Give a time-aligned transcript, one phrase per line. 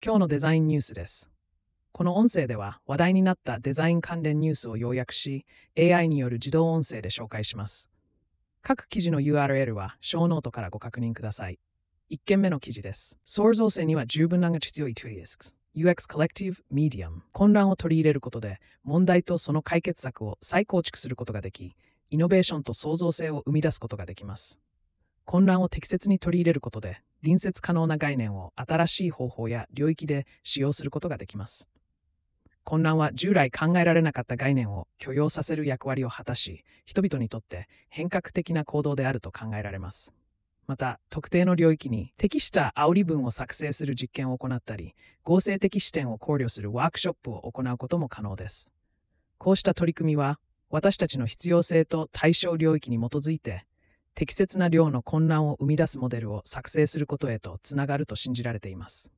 [0.00, 1.32] 今日のデザインニュースです。
[1.90, 5.44] この音声では話題になったデザイン関連ニュースを要約し、
[5.76, 7.90] AI による自動音声で紹介します。
[8.62, 11.58] 各記事の URL はショーノートからご確認ください。
[12.12, 13.18] 1件目の記事です。
[13.24, 21.74] 創造性には十分なが必要い UX Collective Medium 混乱を取り入れることで問題とその解決策を再構築することができ、
[22.10, 24.60] イノベーションと創造性を生み出すことができます。
[25.24, 31.68] 混乱を適切に取り入れることで、隣接可能な概念を新しい方法や領域で使用することができます。
[32.64, 40.14] 混乱は従来考えられなかった概念を許容させる役割を果たし、人々にとって変革的な行動であると考えられます。
[40.66, 48.74] また、特定の領域に適した煽り文を作成する実験を行ったり、合成的視点を考慮するワークショップを行うことも可能です。
[49.38, 50.38] こうした取り組みは、
[50.68, 53.64] 私たちの必要性と対象領域に基づいて、
[54.18, 59.12] 適切な量の混乱を生み出すモデルを作成することへとつながると信じられています。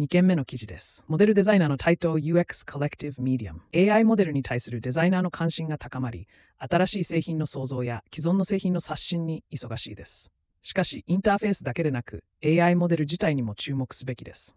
[0.00, 1.04] 2件目の記事です。
[1.06, 3.60] モデルデザイナーの台頭 UX Collective Medium。
[3.72, 6.26] AI モデルに対するデザイナーの関心が高まり、
[6.58, 10.32] 新しい製品の創造や既存の製品の刷新に忙しいです。
[10.62, 14.56] しかし、インターフェースだけでなく、AI モデル自体にも注目すべきです。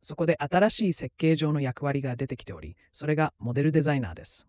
[0.00, 4.46] そこで新しい設計上の役割が出てきており、それがモデルデザイナーです。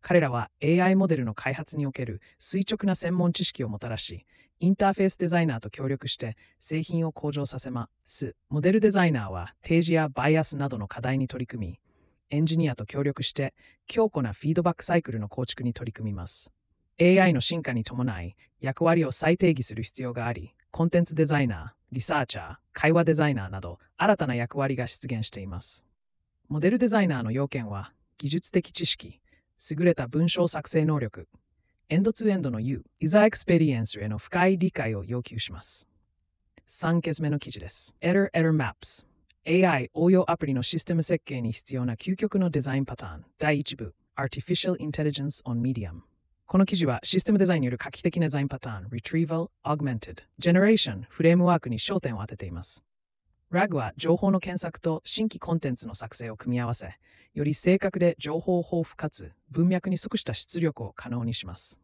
[0.00, 4.26] 彼らは AI モデルの開発における垂直な専門知識をもたらし、
[4.60, 8.34] インターフェースデザイナーと協力して製品を向上させます。
[8.48, 11.80] モデルデザイナーは提示やバイアスなどの課題に取り組み、
[12.30, 13.54] エンジニアと協力して
[13.86, 16.52] 強固なフィードバックサイクルの構築に取り組みます。
[17.00, 25.84] AI の進化に伴い役割を再定義する必要があり、コンテンツデザイナー、リサーチャー、会話デザイナーなど新たな役割が出現しています。
[26.48, 29.20] モデルデザイナーの要件は技術的知識、
[29.58, 31.26] 優れた文章作成能力、
[31.88, 35.88] エンドツーエンドの U、ユーザーエクスペリエンスへの深い理解を要求します。
[36.68, 37.96] 3ケース目の記事です。
[38.00, 39.04] Error Error Maps
[39.46, 46.02] AI 応用アプリのシステム設計に必要な究極のデザインパターン第1部 Artificial Intelligence on Medium
[46.46, 52.84] この記事はシステムデザインによる画期的なデザインパターン Retrieval, Augmented, Generation フレームワークに焦点を当てています。
[53.50, 56.98] RAG は情報の検索と新規コンテンツの作成を組み合わせ、
[57.38, 61.80] より正確で情報豊富かつ文脈に即した出力を可能にします。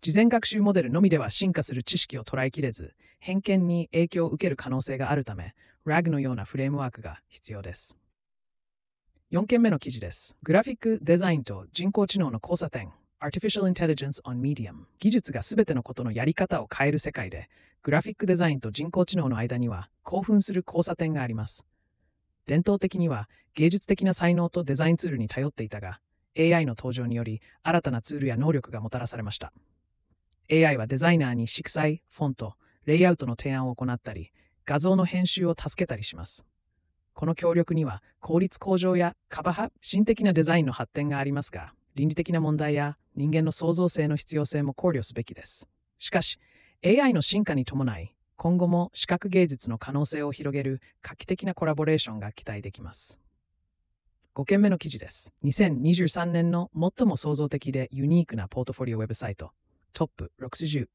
[0.00, 7.98] 事前学習モデルのみでは進化する知識を捉えきれず、偏見に影響を受ける可能性があるため、RAG のようなフレームワークが必要です。
[9.32, 10.34] 4件目の記事です。
[10.42, 12.90] グラフィックデザインと人工知能の交差点。
[13.20, 17.50] Artificial Intelligence on Medium 技術がすべてのことのやり方を変える世界で、
[17.82, 21.66] グラフィックデザインと人工知能の間には興奮する交差点があります。
[22.46, 26.00] 伝統的には芸術的な才能とデザインツールに頼っていたが、
[26.38, 29.52] AI の登場により新たなツールや能力がもたらされました。
[30.50, 34.30] AI はデザイナーに色彩、フォント、レイアウトの提案を行ったり、
[34.64, 36.46] 画像の編集を助けたりします。
[37.14, 45.68] この協力には効率向上やカバハ、新的なデザインの発展がありますが、倫理的な問題や人間の創造性の必要性も考慮すべきです。
[45.98, 46.38] しかし、
[46.84, 53.18] AI の進化に伴い、今後も視覚芸術の可能性を広げる画期的なコラボレーションが期待できます。
[54.34, 55.34] 5件目の記事です。
[55.44, 59.52] 2023年の最も創造的でユニークなポートフォリオウェブサイト、
[59.94, 60.88] トップ60。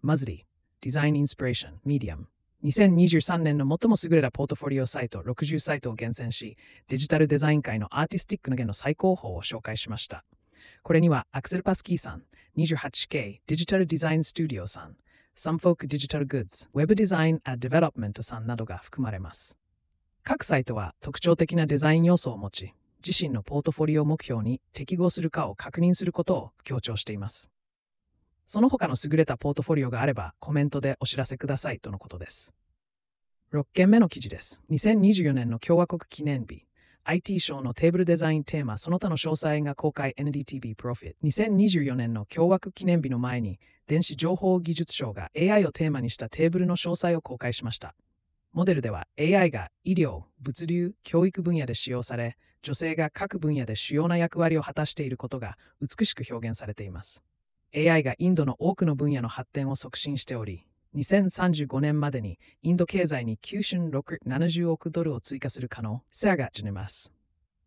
[0.00, 0.44] マズリ、
[0.80, 2.26] デザインインスピレーション、ミディアム。
[2.64, 6.56] 2023年の最も優れたポートフォリオサイト60サイトを厳選し、
[6.88, 10.24] デジタルデザイン界のアーティスティックの弦の最高峰を紹介しました。
[10.82, 12.24] これにはアクセル・パスキーさん、
[12.56, 14.96] 28K デジタルデザインスタジオさん、
[15.34, 19.58] サムフォークデジタルグッズ、ウェブデザイン・ア・デベロップメントさんなどが含まれます。
[20.22, 27.50] 各サイトは特徴的なデザイン要素を持ち、自身のポートフォリオ目標に適合するかを確認することを強調しています。
[28.44, 32.54] その他の優れたポートフォリオがあればコメントでお知らせくださいとのことです。
[33.54, 34.62] 6件目の記事です。
[34.70, 36.66] 2024年の共和国記念日。
[37.04, 41.16] IT 賞のテーブルデザインテーマその他の詳細が公開 NDTV プロフィット。
[41.26, 47.94] 2024年の共和国記念日の前に電子情報技術省が AI をテーマにしたテーブルの詳細を公開しました。
[48.52, 57.24] モデルでは AI が医療、物流、教育分野で使用され、女性が各分野で主要な役割を果たしていることが美しく表現されています。
[57.74, 67.12] AI がインドの多くの分野の発展を促進しており、2035年までにインド経済に9670億ドルを追加する可能性がじねます。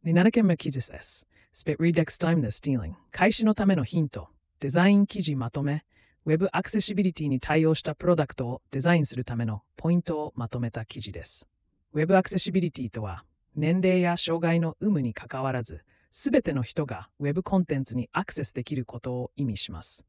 [0.05, 1.27] 7件目記事です。
[1.51, 4.29] Spit Redex Time the Stealing 開始のためのヒント、
[4.59, 5.83] デザイン記事まとめ、
[6.27, 11.47] Web アクセシビリティに対応したプロダクトをデザインするためのポイントをまとめた記事です。
[11.93, 13.23] Web アクセシビリティとは、
[13.55, 20.07] 年齢や障害の有無にかかわらず、すべての人が Web コンテンツにアクセスできることを意味します。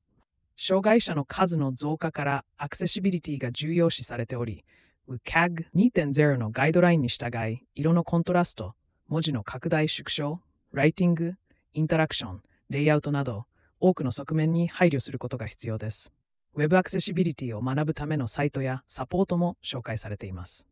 [0.56, 4.64] 障害者の数の増加からアクセシビリティが重要視されており、
[5.10, 8.74] WCAG2.0 のガイドラインに従い、色のコントラスト、
[9.08, 10.40] 文字の拡大縮小、
[10.72, 11.34] ライティング、
[11.74, 13.44] インタラクション、レイアウトなど、
[13.80, 16.12] 多くの側面に配慮することが必要です。
[16.56, 20.66] Web アクセシビリティを学ぶためのサイトやサポートも紹介されています。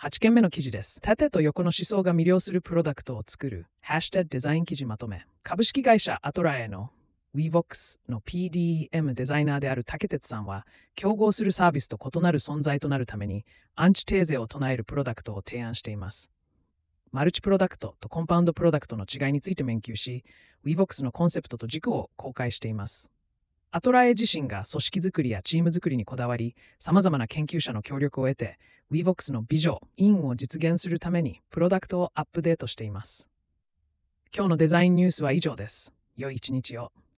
[0.00, 1.00] 8件目の記事です。
[1.00, 5.26] 縦と横の思想が魅了するプロダクトを作るハッシュタグデザイン記事まとめ。
[5.42, 6.90] 株式会社アトラエの
[7.34, 13.44] WeVox の PDM デザイナーである竹鉄さんは、競合するサービスと異なる存在となるために、
[13.74, 16.32] アンチテーゼを唱えるプロダクトを提案しています。
[17.12, 20.24] マルチプロダクトとコンパウンドプロダクトの違いについて言及し、
[20.64, 23.10] WeVox のコンセプトと軸を公開しています。
[23.70, 28.58] アトラエ自身が組織づくりやチームづくりにこだわり、様々な研究者の協力を得て、
[28.90, 33.30] WeVox の美女、インを実現するためにプロダクトをアップデートしています。
[34.34, 35.94] 今日のデザインニュースは以上です。
[36.16, 36.92] 良い一日を。